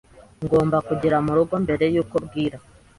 Ngomba 0.43 0.77
kugera 0.87 1.17
murugo 1.25 1.53
mbere 1.63 1.85
yuko 1.93 2.15
bwira. 2.25 2.57